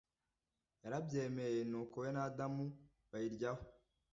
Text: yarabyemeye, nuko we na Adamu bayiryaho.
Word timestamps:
yarabyemeye, 0.83 1.59
nuko 1.69 1.95
we 2.03 2.09
na 2.13 2.21
Adamu 2.27 2.65
bayiryaho. 3.11 3.63